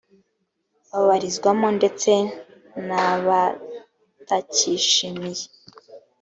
[0.91, 2.11] babarizwamo ndetse
[2.87, 5.45] n abatacyishimiye